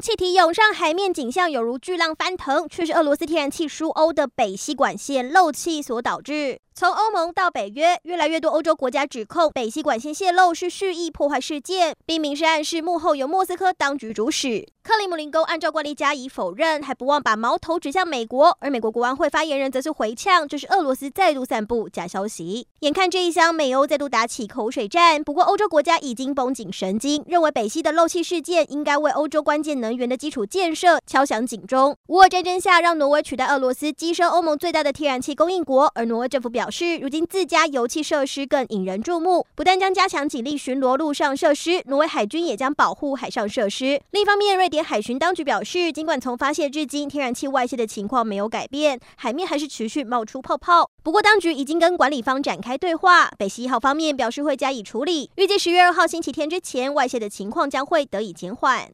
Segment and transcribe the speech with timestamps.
[0.00, 6.60] 气体涌上海面，景象犹如巨浪翻腾，却是俄罗斯天然气输欧的北溪管线漏气所导致。
[6.74, 14.64] 从欧盟到北约，越来越多欧洲国家指控北溪管线泄漏是蓄意破坏事件，并明示暗示幕后由莫斯科当局主使。
[14.84, 22.68] 克里姆林宫按照惯例加以否认，还不忘把矛头指向美国，而美国国安会发言人则是回呛，这是俄罗斯再度散布假消息。
[22.80, 31.96] 眼看这一厢美欧再度打起口水战，不过欧洲国家已经绷紧神经，认为北溪的漏气事件应该为欧洲关键能能源的基础建设敲响警钟。
[32.08, 36.98] 乌俄战争下，让挪威取代俄罗斯跻身欧盟最大的天然气供应国，而挪威政府表示。
[36.98, 43.98] 如今自家油气设施更引人注目，不但将加强警力巡逻陆上设施，挪威海军也将保护海上设施。
[44.10, 50.90] 另一方面，瑞典海巡当局表示，尽管从发泄至今天然气外泄的情况没有改变，海面还是持续冒出泡泡。
[51.02, 58.90] 不过，当局已经跟管理方展开对话，北溪一号方面表示会加以处理，预计十月二号星期天之前外泄的情况将会得以减缓。